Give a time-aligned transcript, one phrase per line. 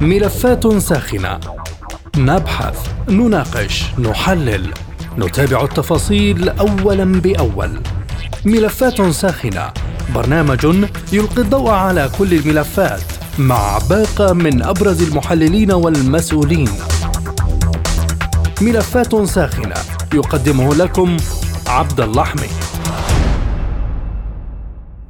[0.00, 1.40] ملفات ساخنة.
[2.16, 4.72] نبحث نناقش نحلل.
[5.18, 7.80] نتابع التفاصيل اولا بأول.
[8.44, 9.72] ملفات ساخنة.
[10.14, 10.64] برنامج
[11.12, 13.02] يلقي الضوء على كل الملفات
[13.38, 16.70] مع باقة من أبرز المحللين والمسؤولين.
[18.60, 19.74] ملفات ساخنة.
[20.14, 21.16] يقدمه لكم
[21.66, 22.48] عبد اللحمي.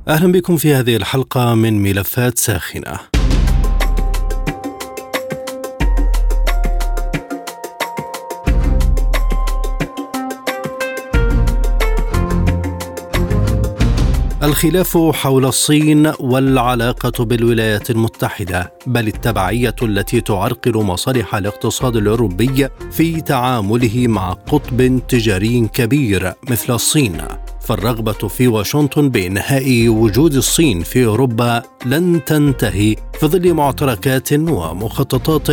[0.08, 3.13] أهلا بكم في هذه الحلقة من ملفات ساخنة.
[14.44, 24.08] الخلاف حول الصين والعلاقة بالولايات المتحدة بل التبعية التي تعرقل مصالح الاقتصاد الأوروبي في تعامله
[24.08, 27.22] مع قطب تجاري كبير مثل الصين.
[27.60, 35.48] فالرغبة في واشنطن بإنهاء وجود الصين في أوروبا لن تنتهي في ظل معتركات ومخططات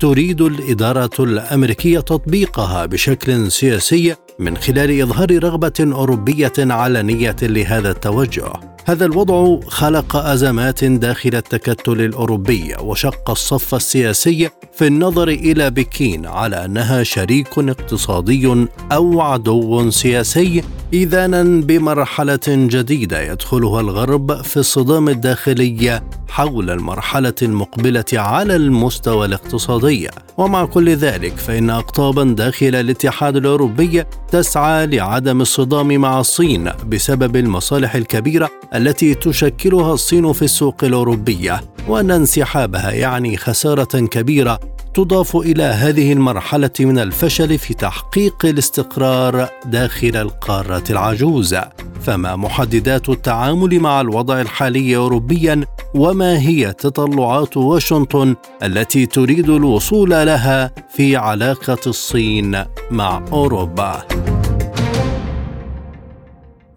[0.00, 8.52] تريد الإدارة الأمريكية تطبيقها بشكل سياسي من خلال إظهار رغبة أوروبية علنية لهذا التوجه.
[8.86, 16.64] هذا الوضع خلق أزمات داخل التكتل الأوروبي وشق الصف السياسي في النظر إلى بكين على
[16.64, 26.70] أنها شريك اقتصادي أو عدو سياسي إذانا بمرحلة جديدة يدخلها الغرب في الصدام الداخلي حول
[26.70, 30.08] المرحلة المقبلة على المستوى الاقتصادي.
[30.36, 37.94] ومع كل ذلك فإن اقطابا داخل الاتحاد الأوروبي تسعى لعدم الصدام مع الصين بسبب المصالح
[37.94, 44.60] الكبيرة التي تشكلها الصين في السوق الأوروبية وأن انسحابها يعني خسارة كبيرة
[44.94, 51.56] تضاف إلى هذه المرحلة من الفشل في تحقيق الاستقرار داخل القارة العجوز.
[52.00, 60.74] فما محددات التعامل مع الوضع الحالي اوروبيا؟ وما هي تطلعات واشنطن التي تريد الوصول لها
[60.88, 64.02] في علاقة الصين مع أوروبا؟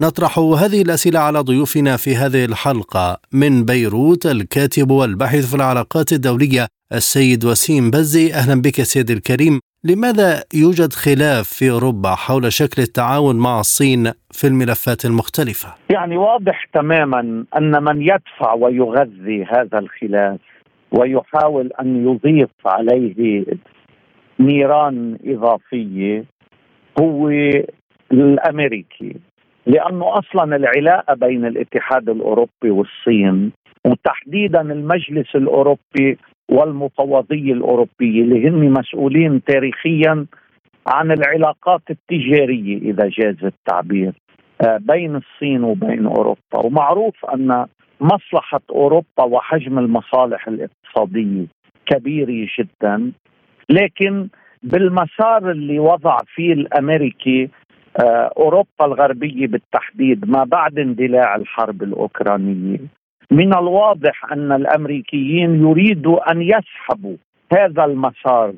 [0.01, 3.18] نطرح هذه الأسئلة على ضيوفنا في هذه الحلقة.
[3.31, 10.44] من بيروت الكاتب والباحث في العلاقات الدولية السيد وسيم بزي أهلا بك سيدي الكريم لماذا
[10.53, 17.45] يوجد خلاف في أوروبا حول شكل التعاون مع الصين في الملفات المختلفة؟ يعني واضح تماما
[17.57, 20.40] أن من يدفع ويغذي هذا الخلاف
[20.91, 23.45] ويحاول أن يضيف عليه
[24.40, 26.25] نيران إضافية
[27.01, 27.29] هو
[28.12, 29.16] الأمريكي
[29.66, 33.51] لأنه أصلا العلاقة بين الاتحاد الأوروبي والصين
[33.85, 36.18] وتحديدا المجلس الأوروبي
[36.51, 40.25] والمفوضيه الاوروبيه اللي هم مسؤولين تاريخيا
[40.88, 44.13] عن العلاقات التجارية إذا جاز التعبير
[44.61, 46.57] آه، بين الصين وبين أوروبا.
[46.63, 47.66] ومعروف أن
[48.01, 51.45] مصلحة أوروبا وحجم المصالح الاقتصادية
[51.85, 53.12] كبيرة جدا
[53.69, 54.27] لكن
[54.63, 57.50] بالمسار اللي وضع فيه الأمريكي
[58.03, 62.79] آه، أوروبا الغربية بالتحديد ما بعد اندلاع الحرب الأوكرانية
[63.31, 67.16] من الواضح أن الأمريكيين يريدوا أن يسحبوا
[67.53, 68.53] هذا المسار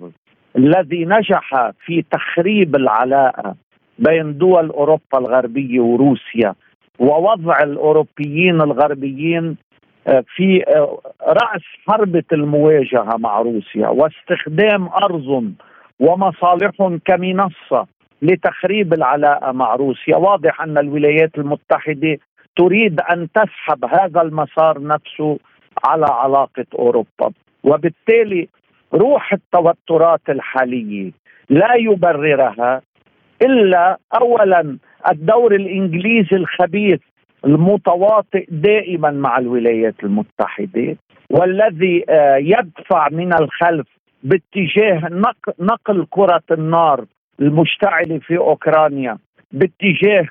[0.58, 3.56] الذي نجح في تخريب العلاقة
[4.00, 6.54] بين دول أوروبا الغربية وروسيا
[7.00, 9.58] ووضع الأوروبيين الغربيين
[10.08, 15.52] آه، في آه، رأس حربة المواجهة مع روسيا واستخدام أرض
[16.00, 17.88] ومصالحهم كمنصة
[18.22, 22.18] لتخريب العلاقة مع روسيا، واضح أن الولايات المتحدة
[22.58, 25.40] تريد أن تسحب هذا المسار نفسه
[25.86, 27.32] على علاقة أوروبا،
[27.64, 28.48] وبالتالي
[28.94, 31.12] روح التوترات الحالية
[31.50, 32.82] لا يبررها
[33.42, 34.78] إلا اولا
[35.12, 37.00] الدور الإنجليزي الخبيث
[37.46, 40.98] المتواطئ دائما مع الولايات المتحدة
[41.30, 43.88] والذي آه، يدفع من الخلف
[44.24, 45.02] باتجاه
[45.60, 47.06] نقل كرة النار
[47.40, 49.18] المشتعلة في أوكرانيا
[49.52, 50.26] باتجاه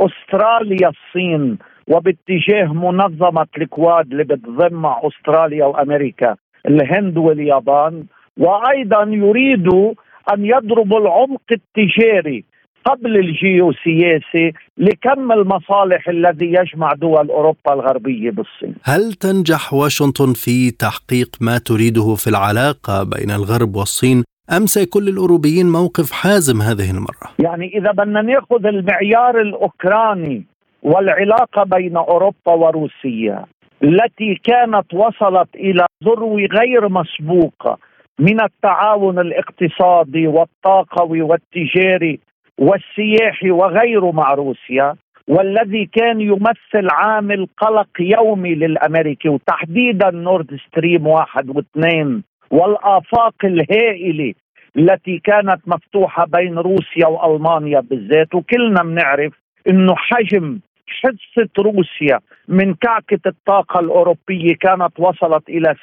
[0.00, 1.58] أستراليا الصين
[1.90, 6.36] وباتجاه منظمة الكواد اللي بتضم مع أستراليا وأمريكا
[6.68, 8.04] الهند واليابان
[8.38, 9.94] وأيضا يريدوا
[10.34, 12.44] أن يضربوا العمق التجاري
[12.84, 18.74] قبل الجيوسياسي لكم المصالح الذي يجمع دول أوروبا الغربية بالصين.
[18.84, 24.24] هل تنجح واشنطن في تحقيق ما تريده في العلاقة بين الغرب والصين
[24.56, 30.44] أم سيكون للأوروبيين موقف حازم هذه المرة؟ يعني إذا بدنا نأخذ المعيار الأوكراني
[30.82, 33.44] والعلاقة بين أوروبا وروسيا
[33.84, 37.78] التي كانت وصلت إلى ذروة غير مسبوقة
[38.18, 42.20] من التعاون الاقتصادي والطاقوي والتجاري
[42.58, 44.94] والسياحي وغيره مع روسيا
[45.28, 54.34] والذي كان يمثل عامل قلق يومي للأمريكي وتحديدا نورد ستريم واحد واثنين والآفاق الهائلة
[54.76, 59.32] التي كانت مفتوحة بين روسيا وألمانيا بالذات وكلنا بنعرف
[59.68, 60.58] إنه حجم
[60.90, 65.74] حصة روسيا من كعكة الطاقة الأوروبية كانت وصلت إلى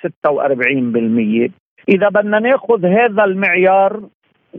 [1.47, 1.51] 46%
[1.89, 4.01] إذا بدنا ناخذ هذا المعيار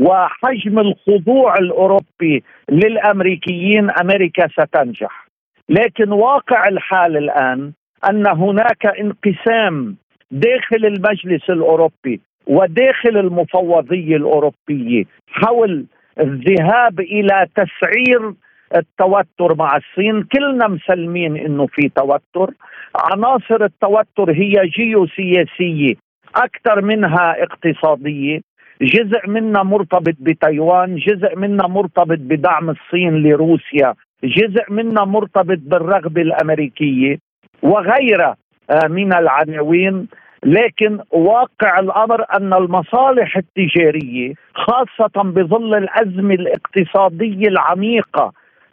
[0.01, 5.29] وحجم الخضوع الأوروبي للأمريكيين أمريكا ستنجح.
[5.69, 7.73] لكن واقع الحال الآن
[8.11, 9.97] أن هناك انقسام
[10.31, 15.87] داخل المجلس الأوروبي وداخل المفوضية الأوروبية حول
[16.21, 18.33] الذهاب إلى تسعير
[18.77, 20.23] التوتر مع الصين.
[20.23, 22.55] كلنا مسلمين إنه في توتر.
[22.97, 25.95] عناصر التوتر هي جيوسياسية
[26.37, 28.41] أكثر منها اقتصادية.
[28.83, 33.95] جزء منها مرتبط بتايوان جزء منها مرتبط بدعم الصين لروسيا
[34.25, 37.19] جزء منها مرتبط بالرغبة الأمريكية
[37.63, 38.37] وغيرها
[38.71, 40.09] آه، من العناوين.
[40.45, 48.33] لكن واقع الأمر أن المصالح التجارية خاصة بظل الأزمة الاقتصادية العميقة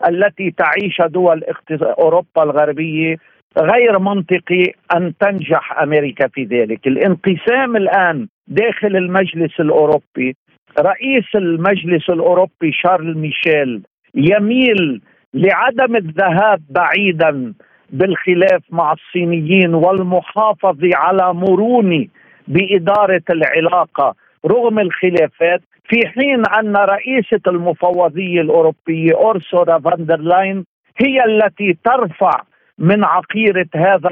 [0.09, 1.43] التي تعيش دول
[1.81, 3.17] أوروبا الغربية
[3.59, 4.63] غير منطقي
[4.95, 10.35] أن تنجح أمريكا في ذلك، الانقسام الآن داخل المجلس الأوروبي
[10.79, 13.81] رئيس المجلس الأوروبي شارل ميشيل
[14.15, 15.01] يميل
[15.33, 17.53] لعدم الذهاب بعيدا
[17.89, 22.05] بالخلاف مع الصينيين والمحافظة على مرونه
[22.47, 24.15] بإدارة العلاقة.
[24.45, 30.65] رغم الخلافات في حين أن رئيسة المفوضية الأوروبية أورسولا فاندرلاين
[30.97, 32.41] هي التي ترفع
[32.79, 34.09] من عقيرة هذا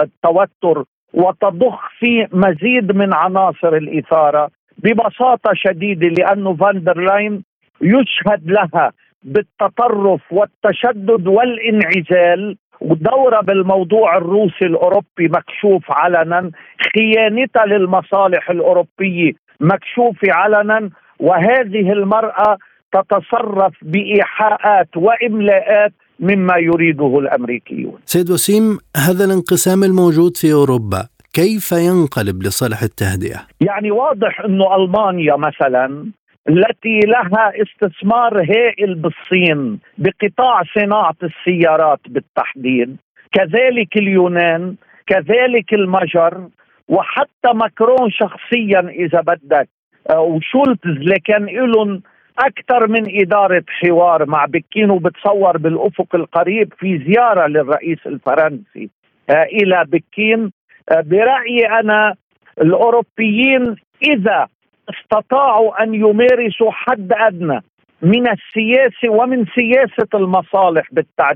[0.00, 0.84] التوتر
[1.14, 7.42] وتضخ فيه مزيد من عناصر الإثارة ببساطة شديدة لأنه فاندرلاين
[7.80, 8.92] يشهد لها
[9.22, 12.56] بالتطرف والتشدد والانعزال.
[12.80, 16.50] ودورها بالموضوع الروسي الأوروبي مكشوف علنا.
[16.94, 20.90] خيانتها للمصالح الأوروبية مكشوفه علنا
[21.20, 22.58] وهذه المرأة
[22.92, 27.98] تتصرف بإيحاءات وإملاءات مما يريده الأمريكيون.
[28.04, 35.36] سيد وسيم هذا الانقسام الموجود في أوروبا كيف ينقلب لصالح التهدئة؟ يعني واضح إنه ألمانيا
[35.36, 36.06] مثلا
[36.48, 42.96] التي لها استثمار هائل بالصين بقطاع صناعة السيارات بالتحديد
[43.32, 44.74] كذلك اليونان
[45.06, 46.48] كذلك المجر
[46.90, 49.68] وحتى ماكرون شخصيا إذا بدك.
[50.10, 52.02] آه، وشولتز اللي كان لهم
[52.38, 58.90] أكثر من إدارة حوار مع بكين وبتصور بالأفق القريب في زيارة للرئيس الفرنسي.
[59.30, 60.52] آه، إلى بكين.
[60.92, 62.14] آه، برأيي أنا
[62.60, 64.48] الأوروبيين إذا
[64.90, 67.60] استطاعوا أن يمارسوا حد أدنى
[68.02, 70.88] من السياسة ومن سياسة المصالح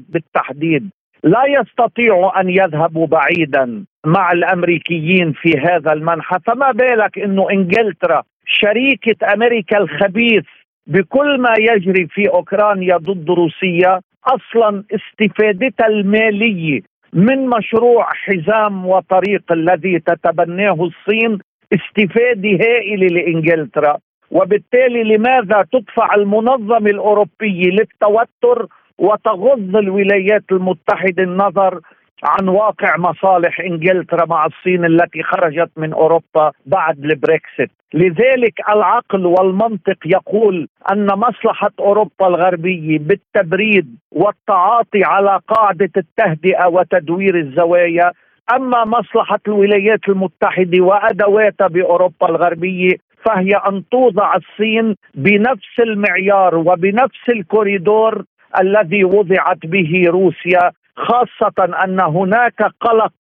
[0.09, 0.91] بالتحديد.
[1.25, 6.37] لا يستطيعوا أن يذهبوا بعيدا مع الأمريكيين في هذا المنحى.
[6.47, 10.45] فما بالك إنه إنجلترا شريكة أمريكا الخبيث
[10.87, 16.81] بكل ما يجري في أوكرانيا ضد روسيا أصلا استفادتها المالية
[17.13, 21.39] من مشروع حزام وطريق الذي تتبناه الصين
[21.73, 23.99] استفادة هائلة لإنجلترا.
[24.31, 28.67] وبالتالي لماذا تدفع المنظمه الاوروبيه للتوتر
[28.99, 31.81] وتغض الولايات المتحدة النظر
[32.25, 39.97] عن واقع مصالح إنجلترا مع الصين التي خرجت من أوروبا بعد البريكسيت، لذلك العقل والمنطق
[40.07, 48.13] يقول أن مصلحة أوروبا الغربية بالتبريد والتعاطي على قاعدة التهدئة وتدوير الزوايا
[48.57, 52.91] أما مصلحة الولايات المتحدة وأدواتها بأوروبا الغربية
[53.25, 58.25] فهي أن توضع الصين بنفس المعيار وبنفس الكوريدور
[58.61, 63.13] الذي وضعت به روسيا خاصة أن هناك قلق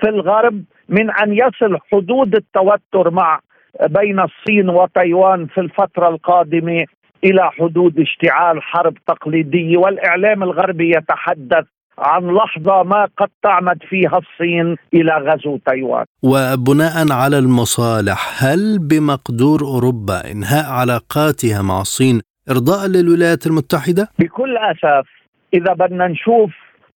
[0.00, 3.40] في الغرب من أن يصل حدود التوتر مع
[3.88, 6.84] بين الصين وتايوان في الفترة القادمة
[7.24, 11.64] إلى حدود اشتعال حرب تقليديه والإعلام الغربي يتحدث
[11.98, 16.04] عن لحظة ما قد تعمد فيها الصين إلى غزو تايوان.
[16.22, 22.20] وبناء على المصالح هل بمقدور أوروبا إنهاء علاقاتها مع الصين
[22.50, 25.08] إرضاء للولايات المتحدة؟ بكل أسف
[25.54, 26.50] إذا بدنا نشوف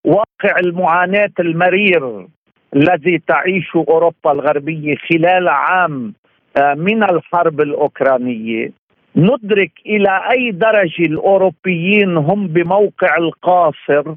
[0.05, 2.27] واقع المعاناة المرير
[2.77, 6.15] الذي تعيشه أوروبا الغربية خلال عام
[6.57, 8.73] آه، من الحرب الأوكرانية
[9.17, 14.15] ندرك إلى أي درجة الأوروبيين هم بموقع القاصر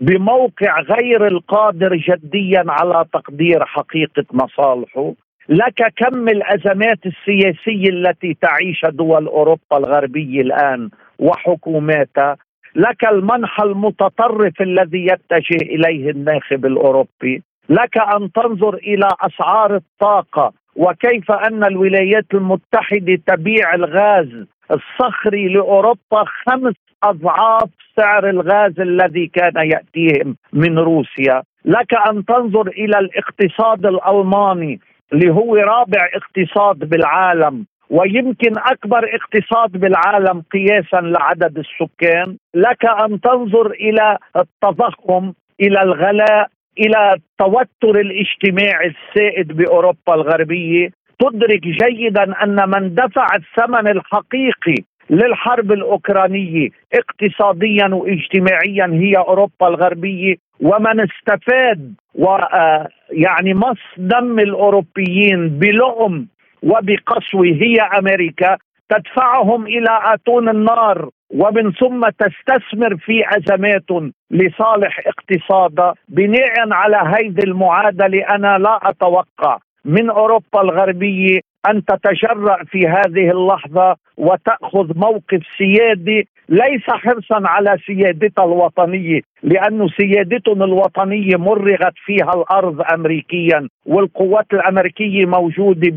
[0.00, 5.12] بموقع غير القادر جديا على تقدير حقيقة مصالحه
[5.50, 12.36] لك كم الأزمات السياسية التي تعيش دول أوروبا الغربية الآن وحكوماتها؟
[12.76, 17.42] لك المنحى المتطرف الذي يتجه إليه الناخب الأوروبي.
[17.68, 26.74] لك أن تنظر إلى أسعار الطاقة وكيف أن الولايات المتحدة تبيع الغاز الصخري لأوروبا خمس
[27.04, 31.42] أضعاف سعر الغاز الذي كان يأتيهم من روسيا.
[31.64, 34.80] لك أن تنظر إلى الاقتصاد الألماني
[35.12, 42.36] اللي هو رابع اقتصاد بالعالم ويمكن أكبر اقتصاد بالعالم قياسا لعدد السكان.
[42.54, 46.48] لك أن تنظر إلى التضخم إلى الغلاء
[46.78, 50.90] إلى التوتر الاجتماعي السائد بأوروبا الغربية.
[51.18, 54.74] تدرك جيدا أن من دفع الثمن الحقيقي
[55.10, 66.26] للحرب الأوكرانية اقتصاديا واجتماعيا هي أوروبا الغربية ومن استفاد ويعني مص دم الأوروبيين بلؤم
[66.62, 68.56] وبقسوة هي أمريكا
[68.88, 75.94] تدفعهم إلى أتون النار ومن ثم تستثمر في أزمات لصالح اقتصادها.
[76.08, 83.96] بناء على هيدي المعادلة أنا لا أتوقع من أوروبا الغربية أن تتجرأ في هذه اللحظة
[84.16, 93.68] وتأخذ موقف سيادي ليس حرصا على سيادتها الوطنية لأن سيادتهم الوطنية مرغت فيها الأرض امريكيا
[93.86, 95.88] والقوات الأمريكية موجودة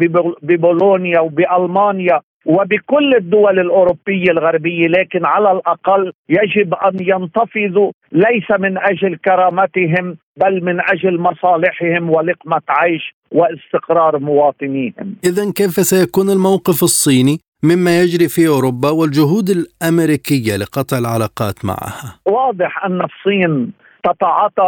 [0.42, 9.16] ببولونيا وبألمانيا وبكل الدول الأوروبية الغربية لكن على الأقل يجب أن ينتفضوا ليس من أجل
[9.16, 15.16] كرامتهم بل من أجل مصالحهم ولقمة عيش واستقرار مواطنيهم.
[15.26, 22.86] اذا كيف سيكون الموقف الصيني مما يجري في أوروبا والجهود الأمريكية لقطع العلاقات معها؟ واضح
[22.86, 23.72] أن الصين
[24.04, 24.68] تتعاطى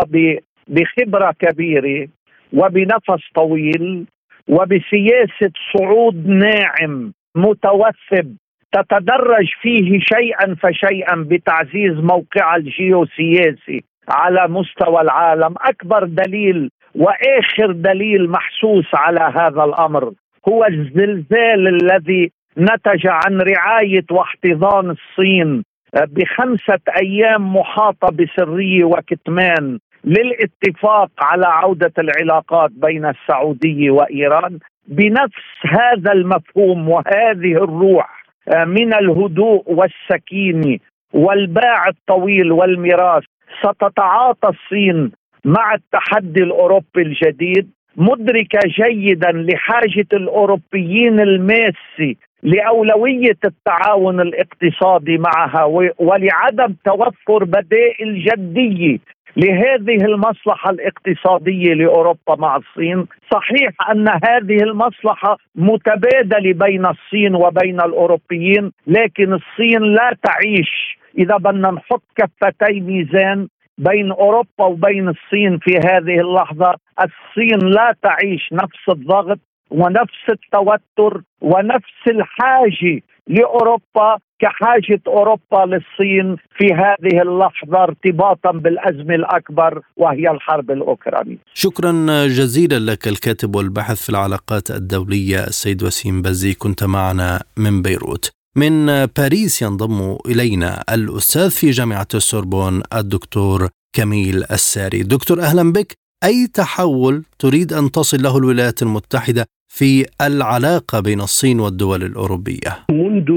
[0.67, 2.07] بخبرة كبيرة
[2.53, 4.05] وبنفس طويل
[4.47, 8.35] وبسياسة صعود ناعم متوثب
[8.75, 15.53] تتدرج فيه شيئا فشيئا بتعزيز موقعها الجيوسياسي على مستوى العالم.
[15.61, 20.11] أكبر دليل وآخر دليل محسوس على هذا الأمر
[20.49, 25.63] هو الزلزال الذي نتج عن رعاية واحتضان الصين
[25.93, 34.59] بخمسة أيام محاطة بسريه وكتمان للاتفاق على عودة العلاقات بين السعوديه وإيران.
[34.87, 38.24] بنفس هذا المفهوم وهذه الروح
[38.65, 40.79] من الهدوء والسكينه
[41.13, 43.23] والباع الطويل والميراث.
[43.59, 45.11] ستتعاطى الصين
[45.45, 47.69] مع التحدي الأوروبي الجديد.
[47.97, 55.63] مدركه جيدا لحاجة الأوروبيين الماسي لأولوية التعاون الاقتصادي معها
[55.99, 58.99] ولعدم توفر بدائل جديه
[59.37, 68.71] لهذه المصلحة الاقتصادية لأوروبا مع الصين، صحيح أن هذه المصلحة متبادلة بين الصين وبين الأوروبيين،
[68.87, 70.97] لكن الصين لا تعيش.
[71.17, 78.49] إذا بدنا نحط كفتي ميزان بين أوروبا وبين الصين في هذه اللحظة، الصين لا تعيش
[78.53, 79.39] نفس الضغط
[79.71, 90.31] ونفس التوتر ونفس الحاجة لأوروبا كحاجة أوروبا للصين في هذه اللحظة ارتباطا بالأزمة الأكبر وهي
[90.31, 91.37] الحرب الأوكرانية.
[91.53, 91.91] شكرا
[92.27, 98.31] جزيلا لك الكاتب والباحث في العلاقات الدولية السيد وسيم بزي كنت معنا من بيروت.
[98.55, 105.03] من باريس ينضم إلينا الأستاذ في جامعة السوربون الدكتور كميل الساري.
[105.03, 105.93] دكتور أهلا بك.
[106.23, 109.45] أي تحول تريد أن تصل له الولايات المتحدة
[109.77, 113.29] في العلاقة بين الصين والدول الأوروبية؟ منذ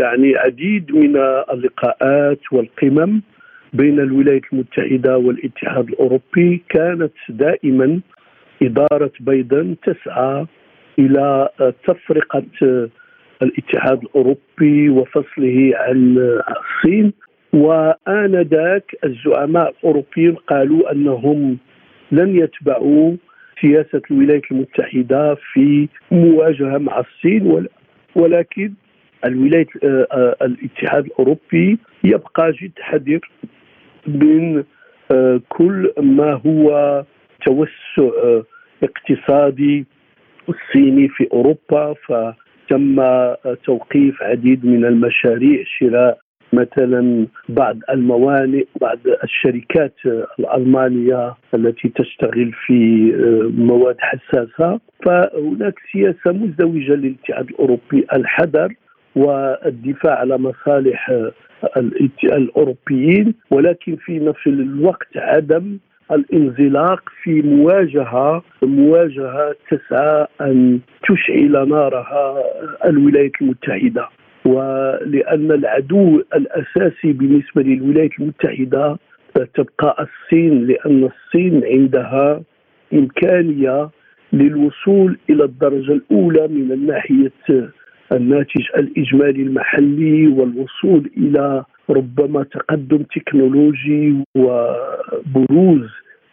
[0.00, 1.16] يعني عديد من
[1.52, 3.22] اللقاءات والقمم
[3.72, 8.00] بين الولايات المتحدة والاتحاد الأوروبي كانت دائما
[8.62, 10.46] إدارة بايدن تسعى
[10.98, 11.48] إلى
[11.86, 12.44] تفرقة
[13.42, 16.18] الاتحاد الأوروبي وفصله عن
[16.56, 17.12] الصين
[17.52, 21.58] وآنذاك الزعماء الأوروبيين قالوا أنهم
[22.12, 23.16] لن يتبعوا
[23.62, 27.66] سياسة الولايات المتحدة في مواجهة مع الصين
[28.16, 28.72] ولكن
[29.24, 33.20] الولايات آه، آه، الاتحاد الأوروبي يبقى جد حذر
[34.06, 34.64] من
[35.12, 37.04] آه، كل ما هو
[37.46, 38.42] توسع
[38.82, 39.86] اقتصادي
[40.48, 42.96] الصيني في أوروبا فتم
[43.64, 46.18] توقيف عديد من المشاريع شراء
[46.52, 49.94] مثلا بعض الموانئ بعض الشركات
[50.38, 53.12] الألمانية التي تشتغل في
[53.56, 54.80] مواد حساسة.
[55.04, 58.74] فهناك سياسة مزدوجة للاتحاد الأوروبي الحذر
[59.16, 61.12] والدفاع على مصالح
[62.24, 63.34] الأوروبيين.
[63.50, 65.78] ولكن في نفس الوقت عدم
[66.12, 72.42] الانزلاق في مواجهة مواجهة تسعى ان تشعل نارها
[72.84, 74.08] الولايات المتحدة.
[74.44, 78.98] ولأن العدو الأساسي بالنسبة للولايات المتحدة
[79.54, 82.42] تبقى الصين لأن الصين عندها
[82.94, 83.90] إمكانية
[84.32, 87.32] للوصول إلى الدرجة الأولى من ناحيه
[88.12, 95.88] الناتج الإجمالي المحلي والوصول إلى ربما تقدم تكنولوجي وبروز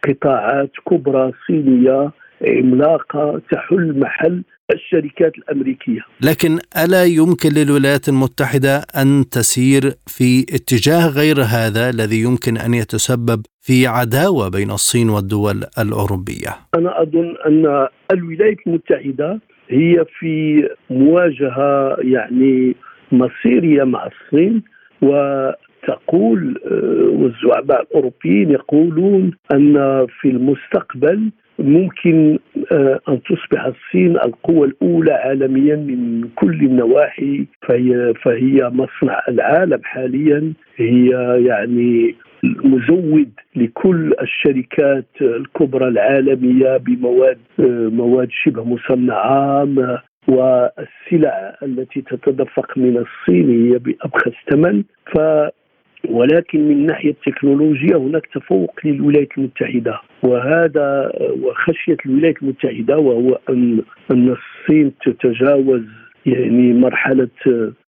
[0.08, 2.10] قطاعات كبرى صينية
[2.48, 4.42] عملاقة تحل محل
[4.74, 6.00] الشركات الأمريكية.
[6.20, 13.42] لكن ألا يمكن للولايات المتحدة أن تسير في اتجاه غير هذا الذي يمكن أن يتسبب
[13.60, 22.76] في عداوة بين الصين والدول الأوروبية؟ أنا أظن أن الولايات المتحدة هي في مواجهة يعني
[23.12, 24.62] مصيرية مع الصين
[25.02, 32.38] وتقول آه، والزعماء الأوروبيين يقولون أن في المستقبل ممكن
[32.72, 40.52] آه، أن تصبح الصين القوة الأولى عالميا من كل النواحي فهي فهي مصنع العالم حاليا.
[40.76, 41.08] هي
[41.46, 42.14] يعني
[42.44, 49.68] مزود لكل الشركات الكبرى العالمية بمواد آه، مواد شبه مصنعة
[50.28, 54.82] والسلع التي تتدفق من الصين هي بأبخس ثمن.
[55.06, 55.18] ف
[56.08, 64.36] ولكن من ناحية التكنولوجيا هناك تفوق للولايات المتحدة وهذا وخشية الولايات المتحدة وهو أن أن
[64.36, 65.82] الصين تتجاوز
[66.26, 67.28] يعني مرحلة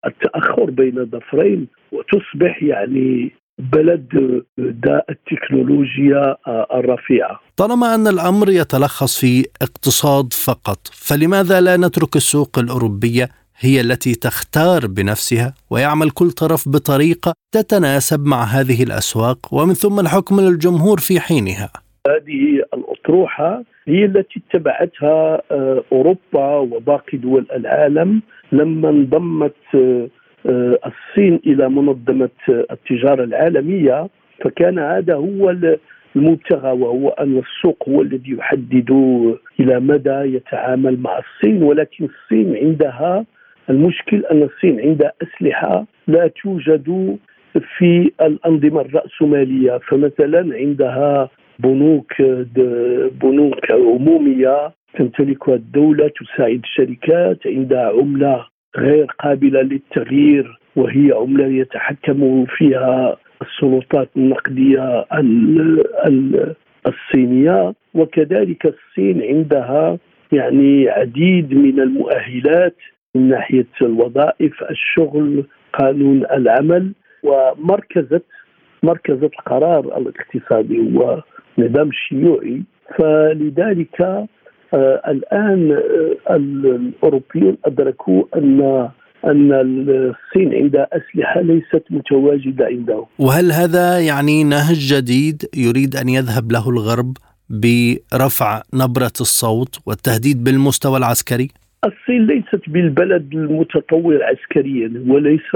[0.05, 6.35] التأخر بين ظفرين وتصبح يعني بلد ذا التكنولوجيا
[6.79, 7.39] الرفيعة.
[7.57, 14.87] طالما أن الأمر يتلخص في اقتصاد فقط، فلماذا لا نترك السوق الأوروبية هي التي تختار
[14.87, 21.69] بنفسها ويعمل كل طرف بطريقة تتناسب مع هذه الأسواق ومن ثم الحكم للجمهور في حينها.
[22.07, 28.21] هذه الأطروحة هي التي اتبعتها آه، أوروبا وباقي دول العالم
[28.51, 30.07] لما انضمت آه،
[30.45, 34.09] آه، الصين إلى منظمة التجارة العالمية
[34.43, 35.55] فكان هذا هو
[36.15, 38.91] المبتغى وهو أن السوق هو الذي يحدد
[39.59, 43.25] إلى مدى يتعامل مع الصين ولكن الصين عندها
[43.69, 47.17] المشكل أن الصين عندها أسلحة لا توجد
[47.77, 52.13] في الأنظمة الرأسمالية فمثلا عندها بنوك
[53.21, 58.45] بنوك عمومية تمتلكها الدولة تساعد الشركات عندها عملة
[58.77, 65.05] غير قابلة للتغيير وهي عملة يتحكم فيها السلطات النقدية
[66.87, 67.73] الصينية.
[67.93, 69.97] وكذلك الصين عندها
[70.31, 72.75] يعني عديد من المؤهلات
[73.17, 75.45] من ناحية الوظائف الشغل
[75.79, 78.21] قانون العمل ومركزه
[78.83, 81.23] مركزة القرار الاقتصادي هو
[81.57, 82.61] نظام شيوعي
[82.97, 84.01] فلذلك
[84.73, 88.89] آه الآن آه الأوروبيون أدركوا ان
[89.25, 93.05] أن الصين عندها أسلحة ليست متواجدة عندهم.
[93.19, 97.17] وهل هذا يعني نهج جديد يريد أن يذهب له الغرب
[97.49, 101.47] برفع نبرة الصوت والتهديد بالمستوى العسكري؟
[101.85, 105.55] الصين ليست بالبلد المتطور عسكريا وليس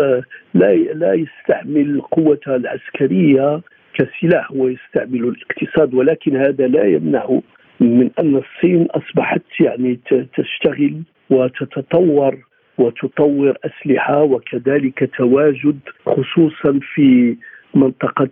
[0.53, 3.61] لا لا يستعمل قوتها العسكرية
[3.93, 7.39] كسلاح ويستعمل الاقتصاد ولكن هذا لا يمنع
[7.79, 9.99] من أن الصين أصبحت يعني
[10.37, 12.37] تشتغل وتتطور
[12.77, 17.37] وتطور أسلحة وكذلك تواجد خصوصا في
[17.75, 18.29] منطقة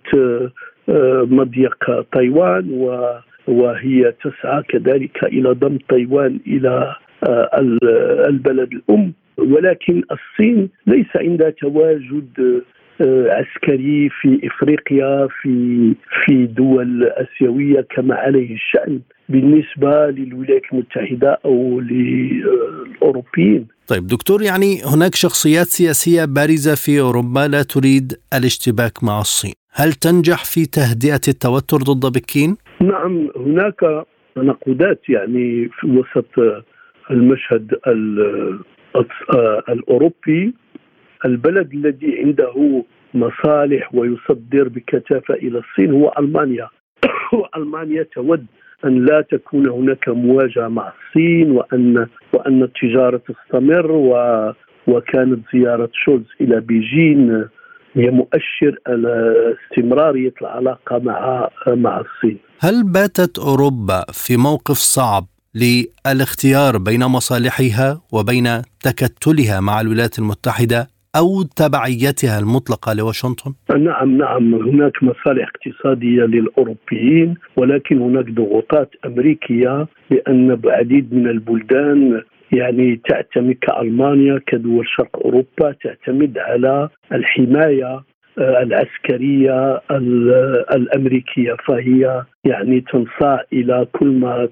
[0.89, 2.69] آه، مضيق تايوان
[3.47, 6.95] وهي تسعى كذلك إلى ضم تايوان إلى
[8.29, 12.61] البلد الأم ولكن الصين ليس عندها تواجد
[13.01, 15.93] آه، عسكري في إفريقيا في
[16.25, 23.67] في دول آسيوية كما عليه الشأن بالنسبة للولايات المتحدة أو للأوروبيين.
[23.87, 29.93] طيب دكتور يعني هناك شخصيات سياسية بارزة في أوروبا لا تريد الاشتباك مع الصين، هل
[29.93, 34.05] تنجح في تهدئة التوتر ضد بكين؟ نعم هناك
[34.37, 36.63] نقودات يعني في وسط
[37.11, 37.79] المشهد
[39.69, 40.53] الأوروبي
[41.25, 46.67] البلد الذي عنده مصالح ويصدر بكثافة إلى الصين هو ألمانيا
[47.33, 48.45] وألمانيا تود
[48.85, 54.13] أن لا تكون هناك مواجهة مع الصين وان وأن التجارة تستمر و
[54.87, 57.47] وكانت زيارة شولز إلى بيجين
[57.93, 62.37] هي مؤشر على استمراريه العلاقه مع مع الصين.
[62.59, 68.47] هل باتت أوروبا في موقف صعب للاختيار بين مصالحها وبين
[68.83, 78.01] تكتلها مع الولايات المتحدة أو تبعيتها المطلقة لواشنطن؟ نعم نعم هناك مصالح اقتصادية للأوروبيين ولكن
[78.01, 86.89] هناك ضغوطات أمريكية لأن عديد من البلدان يعني تعتمد كألمانيا كدول شرق أوروبا تعتمد على
[87.11, 88.03] الحماية
[88.39, 89.81] العسكرية
[90.71, 94.49] الأمريكية فهي يعني تنصاع إلى كل ما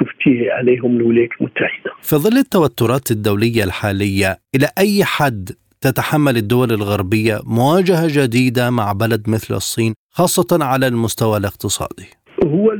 [0.00, 1.90] تفتيه عليهم الولايات المتحدة.
[2.02, 9.22] في ظل التوترات الدولية الحالية إلى أي حد تتحمل الدول الغربية مواجهة جديدة مع بلد
[9.28, 12.06] مثل الصين خاصة على المستوى الاقتصادي؟
[12.44, 12.70] هو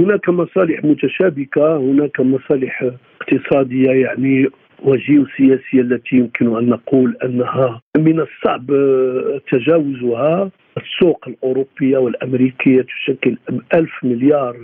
[0.00, 2.84] هناك مصالح متشابكة، هناك مصالح
[3.20, 4.48] اقتصادية يعني
[4.84, 8.66] وجيوسياسية التي يمكن أن نقول أنها من الصعب
[9.50, 10.50] تجاوزها.
[10.76, 13.36] السوق الأوروبية والأمريكية تشكل
[13.74, 14.56] ألف مليار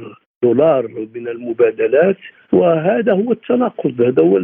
[0.42, 2.16] دولار من المبادلات
[2.52, 4.38] وهذا هو التناقض هذا هو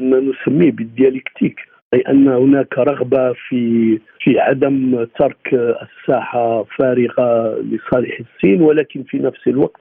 [0.00, 1.60] ما نسميه بالديالكتيك.
[1.94, 9.48] أي أن هناك رغبة في في عدم ترك الساحة فارغة لصالح الصين ولكن في نفس
[9.48, 9.80] الوقت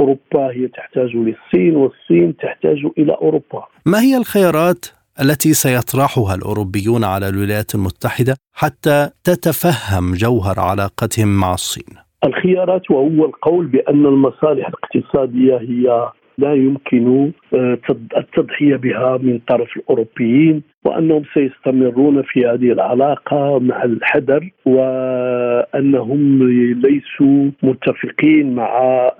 [0.00, 4.86] أوروبا هي تحتاج للصين والصين تحتاج إلى أوروبا ما هي الخيارات
[5.20, 13.66] التي سيطرحها الأوروبيون على الولايات المتحدة حتى تتفهم جوهر علاقتهم مع الصين؟ الخيارات وهو القول
[13.66, 17.78] بأن المصالح الاقتصادية هي لا يمكن آه،
[18.16, 26.42] التضحية بها من طرف الأوروبيين وأنهم سيستمرون في هذه العلاقة مع الحذر وأنهم
[26.82, 28.70] ليسوا متفقين مع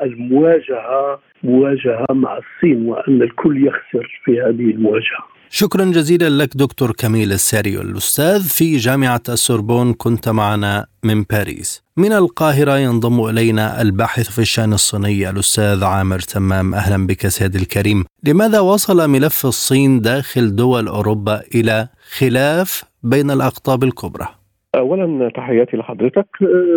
[0.02, 5.37] المواجهة مواجهة مع الصين وأن الكل يخسر في هذه المواجهة.
[5.50, 11.84] شكرا جزيلا لك دكتور كميل الساريو الأستاذ في جامعة السوربون كنت معنا من باريس.
[11.96, 16.74] من القاهرة ينضم إلينا الباحث في الشأن الصيني الأستاذ عامر تمام.
[16.74, 18.04] أهلا بك سيد الكريم.
[18.24, 24.28] لماذا وصل ملف الصين داخل دول أوروبا إلى خلاف بين الأقطاب الكبرى؟
[24.74, 26.28] اولا تحياتي لحضرتك.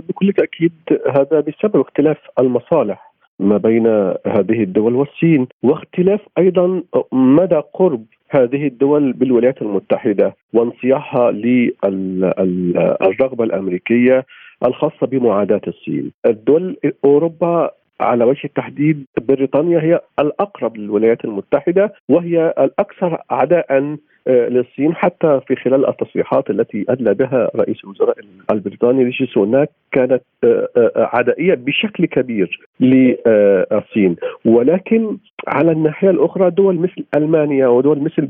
[0.09, 0.73] بكل تأكيد
[1.15, 3.87] هذا بسبب اختلاف المصالح ما بين
[4.27, 11.83] هذه الدول والصين واختلاف أيضا مدى قرب هذه الدول بالولايات المتحدة وانصياعها للرغبة
[13.43, 14.25] الأمريكية
[14.65, 16.11] الخاصة بمعاداة الصين.
[16.25, 25.41] الدول أوروبا على وجه التحديد بريطانيا هي الأقرب للولايات المتحدة وهي الأكثر عداء للصين حتى
[25.47, 28.17] في خلال التصريحات التي أدلى بها رئيس الوزراء
[28.51, 34.15] البريطاني ريشي سوناك كانت آه، آه، عدائية بشكل كبير للصين.
[34.45, 38.29] ولكن على الناحية الأخرى دول مثل ألمانيا ودول مثل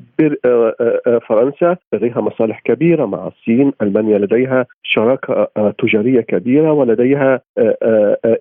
[1.27, 7.41] فرنسا لديها مصالح كبيرة مع الصين، ألمانيا لديها شراكة تجارية كبيرة ولديها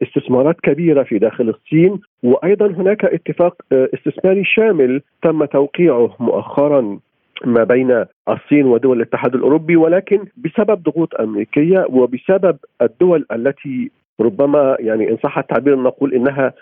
[0.03, 2.01] استثمارات كبيرة في داخل الصين.
[2.23, 6.99] وأيضا هناك اتفاق استثماري شامل تم توقيعه مؤخرا.
[7.45, 15.11] ما بين الصين ودول الاتحاد الأوروبي ولكن بسبب ضغوط أمريكية وبسبب الدول التي ربما يعني
[15.11, 16.53] إن صح التعبير نقول إنها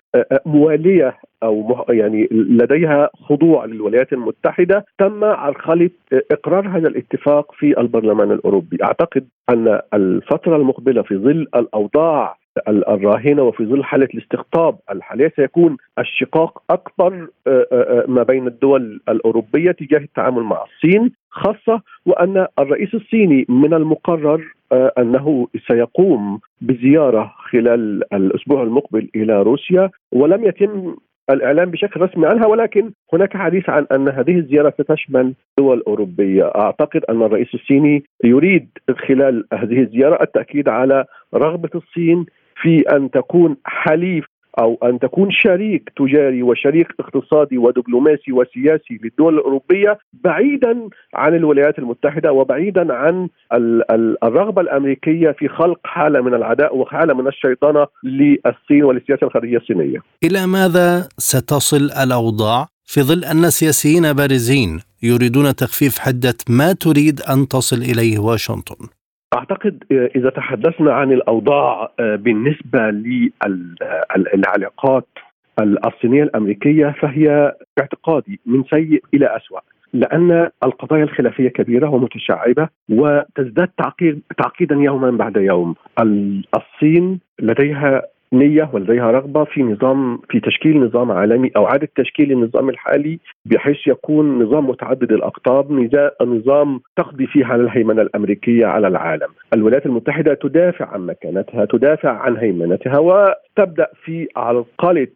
[0.46, 5.90] موالية أو يعني لديها خضوع للولايات المتحدة تم عرقله
[6.32, 12.36] إقرار هذا الاتفاق في البرلمان الأوروبي، أعتقد أن الفترة المقبلة في ظل الأوضاع
[12.68, 19.00] الراهنة وفي ظل حالة الاستقطاب الحالية سيكون الشقاق أكبر آه، آه، آه، ما بين الدول
[19.08, 28.14] الأوروبية تجاه التعامل مع الصين خاصة وأن الرئيس الصيني من المقرر أنه سيقوم بزيارة خلال
[28.14, 30.94] الأسبوع المقبل إلى روسيا ولم يتم
[31.30, 37.04] الاعلام بشكل رسمي عنها ولكن هناك حديث عن أن هذه الزيارة ستشمل دول أوروبية، أعتقد
[37.10, 38.68] أن الرئيس الصيني يريد
[39.08, 42.26] خلال هذه الزيارة التأكيد على رغبة الصين
[42.62, 44.24] في أن تكون حليف
[44.60, 52.32] أو أن تكون شريك تجاري وشريك اقتصادي ودبلوماسي وسياسي للدول الأوروبية بعيدا عن الولايات المتحدة
[52.32, 53.28] وبعيدا عن
[54.22, 59.98] الرغبة الأمريكية في خلق حالة من العداء وحالة من الشيطنة للصين وللسياسة الخارجية الصينية.
[60.24, 67.48] إلى ماذا ستصل الأوضاع في ظل أن سياسيين بارزين يريدون تخفيف حدة ما تريد أن
[67.48, 68.97] تصل إليه واشنطن؟
[69.34, 72.90] أعتقد إذا تحدثنا عن الأوضاع آه، بالنسبة
[74.16, 75.06] للعلاقات
[75.60, 79.60] الصينيه الأمريكية فهي باعتقادي من سيء إلى اسوء
[79.92, 85.74] لأن القضايا الخلافية كبيرة ومتشعبة وتزداد تعقيد تعقيدا يوما بعد يوم.
[86.56, 92.68] الصين لديها نية ولديها رغبة في نظام في تشكيل نظام عالمي أو إعادة تشكيل النظام
[92.68, 95.72] الحالي بحيث يكون نظام متعدد الأقطاب
[96.22, 99.28] نظام تقضي فيه على الهيمنه الأمريكية على العالم.
[99.54, 105.08] الولايات المتحدة تدافع عن مكانتها، تدافع عن هيمنتها وتبدأ في عرقله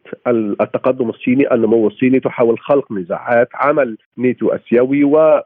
[0.61, 5.41] التقدم الصيني، النمو الصيني، تحاول خلق نزاعات، عمل نيتو آسيوي و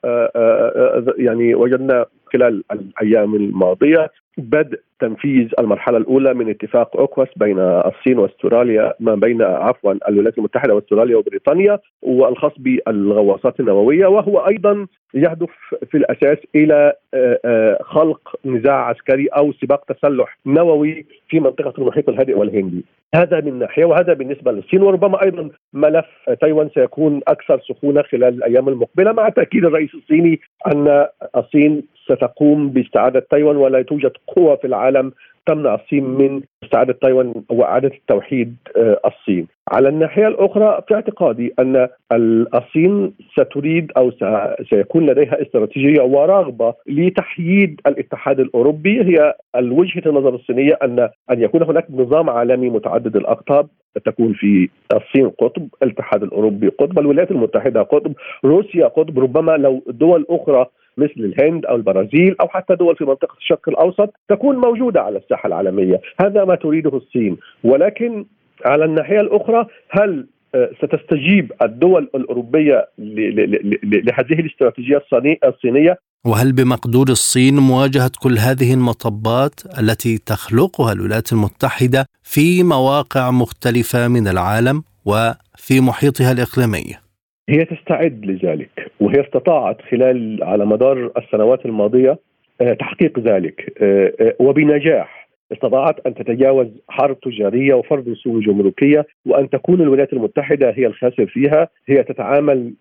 [1.18, 8.94] يعني وجدنا خلال الأيام الماضية بدء تنفيذ المرحلة الأولى من اتفاق اوكواس بين الصين وأستراليا
[9.00, 15.50] ما بين عفوا الولايات المتحدة وأستراليا وبريطانيا والخاص بالغواصات النووية وهو أيضا يهدف
[15.90, 22.08] في الأساس إلى آه، آه، خلق نزاع عسكري أو سباق تسلح نووي في منطقة المحيط
[22.08, 22.84] الهادئ والهندي.
[23.14, 26.06] هذا من ناحية وهذا بالنسبة للصين وربما أيضا ملف
[26.40, 33.26] تايوان سيكون أكثر سخونة خلال الأيام المقبلة مع تأكيد الرئيس الصيني أن الصين ستقوم باستعادة
[33.30, 35.12] تايوان ولا توجد قوة في العالم
[35.46, 39.46] تمنع الصين من استعادة تايوان وإعادة التوحيد آه، الصين.
[39.72, 41.88] على الناحية الأخرى في اعتقادي أن
[42.54, 44.12] الصين ستريد أو
[44.70, 49.00] سيكون لديها استراتيجية ورغبة لتحييد الاتحاد الأوروبي.
[49.02, 53.68] هي وجهه النظر الصينية ان أن يكون هناك نظام عالمي متعدد الأقطاب.
[54.04, 58.12] تكون في الصين قطب، الاتحاد الأوروبي قطب، الولايات المتحدة قطب،
[58.44, 63.36] روسيا قطب، ربما لو دول أخرى مثل الهند أو البرازيل أو حتى دول في منطقة
[63.38, 68.24] الشرق الأوسط تكون موجودة على الساحة العالمية، هذا ما تريده الصين، ولكن
[68.64, 75.02] على الناحية الأخرى هل آه، ستستجيب الدول الأوروبية لهذه الاستراتيجية
[75.44, 84.08] الصينية؟ وهل بمقدور الصين مواجهة كل هذه المطبات التي تخلقها الولايات المتحدة في مواقع مختلفة
[84.08, 87.05] من العالم وفي محيطها الإقليمي؟
[87.48, 92.18] هي تستعد لذلك وهي استطاعت خلال على مدار السنوات الماضية
[92.60, 99.50] آه، تحقيق ذلك آه، آه، وبنجاح استطاعت أن تتجاوز حرب تجارية وفرض رسوم جمركية وأن
[99.50, 102.72] تكون الولايات المتحدة هي الخاسر فيها، هي تتعامل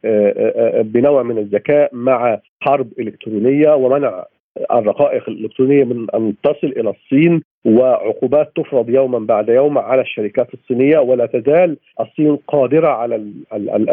[0.84, 4.26] بنوع من الذكاء مع حرب إلكترونية ومنع
[4.72, 11.00] الرقائق الإلكترونية من أن تصل إلى الصين وعقوبات تفرض يوما بعد يوم على الشركات الصينية
[11.00, 13.32] ولا تزال الصين قادرة على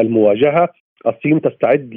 [0.01, 0.69] المواجهة.
[1.07, 1.91] الصين تستعد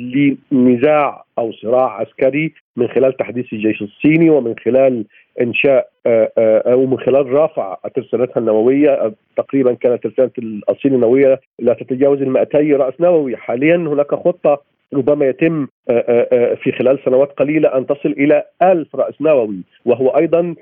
[0.51, 5.06] لنزاع أو صراع عسكري من خلال تحديث الجيش الصيني ومن خلال
[5.41, 9.13] إنشاء آه، آه، أو من خلال رافع ترسانتها النووية.
[9.38, 10.32] تقريبا كانت ترسانة
[10.69, 13.38] الصين النووية لا تتجاوز ال 200 رأس نووي.
[13.38, 14.62] حاليا هناك خطة
[14.93, 19.60] ربما يتم آه، آه، آه، في خلال سنوات قليلة أن تصل إلى ألف رأس نووي
[19.86, 20.56] وهو أيضا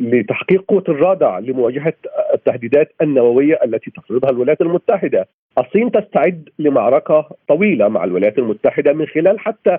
[0.00, 1.94] لتحقيق قوة الرادع لمواجهة
[2.34, 5.28] التهديدات النووية التي تفرضها الولايات المتحدة.
[5.58, 9.78] الصين تستعد لمعركة طويلة مع الولايات المتحدة من خلال حتى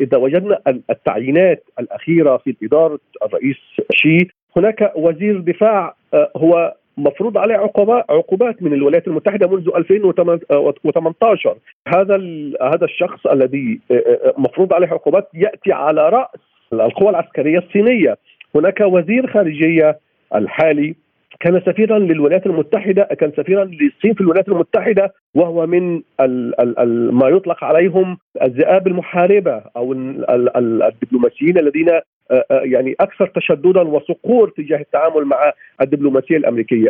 [0.00, 0.58] إذا وجدنا
[0.90, 3.56] التعيينات الأخيرة في إدارة الرئيس
[3.92, 4.18] شي
[4.56, 5.94] هناك وزير دفاع
[6.36, 11.56] هو مفروض عليه عقوبات عقوبات من الولايات المتحدة منذ 2018
[11.88, 12.16] هذا
[12.62, 16.40] هذا الشخص الذي آه، آه، مفروض عليه عقوبات يأتي على رأس
[16.72, 18.16] القوى العسكرية الصينية.
[18.54, 19.98] هناك وزير خارجية
[20.34, 20.94] الحالي
[21.40, 27.14] كان سفيرا للولايات المتحدة كان سفيرا للصين في الولايات المتحدة وهو من ال ال ال
[27.14, 32.02] ما يطلق عليهم الذئاب المحاربة أو الدبلوماسيين الذين آه، آه،
[32.50, 36.88] يعني أكثر تشددا وصقور تجاه التعامل مع الدبلوماسية الأمريكية.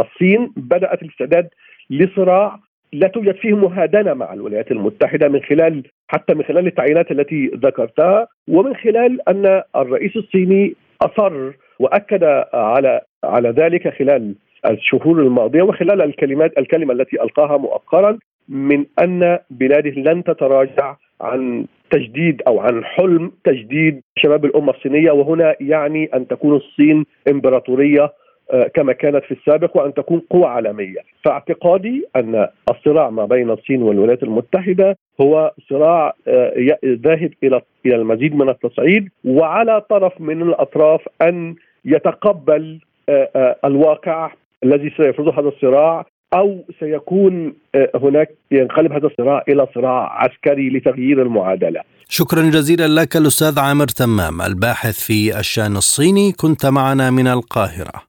[0.00, 1.48] الصين بدأت الاستعداد
[1.90, 2.58] لصراع
[2.92, 8.26] لا توجد فيه مهادنة مع الولايات المتحدة من خلال حتى من خلال التعيينات التي ذكرتها
[8.48, 14.34] ومن خلال أن الرئيس الصيني أصر وأكد على على ذلك خلال
[14.70, 22.42] الشهور الماضية وخلال الكلمات الكلمة التي ألقاها مؤخرا من أن بلاده لن تتراجع عن تجديد
[22.46, 28.12] أو عن حلم تجديد شباب الأمة الصينية وهنا يعني أن تكون الصين إمبراطورية
[28.52, 33.82] آه، كما كانت في السابق وأن تكون قوة عالمية، فاعتقادي أن الصراع ما بين الصين
[33.82, 41.00] والولايات المتحدة هو صراع آه، ذاهب إلى إلى المزيد من التصعيد وعلى طرف من الأطراف
[41.22, 44.30] أن يتقبل آه، الواقع
[44.64, 51.22] الذي سيفرضه هذا الصراع أو سيكون آه، هناك ينقلب هذا الصراع إلى صراع عسكري لتغيير
[51.22, 51.80] المعادلة.
[52.08, 58.02] شكرا جزيلا لك الأستاذ عامر تمام الباحث في الشأن الصيني كنت معنا من القاهرة.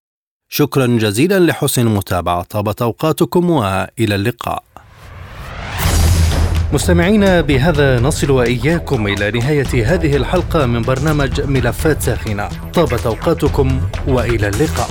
[0.49, 4.63] شكرا جزيلا لحسن المتابعة طابت أوقاتكم وإلى اللقاء.
[6.73, 14.47] مستمعينا بهذا نصل وإياكم إلى نهاية هذه الحلقة من برنامج ملفات ساخنة طابت أوقاتكم وإلى
[14.47, 14.89] اللقاء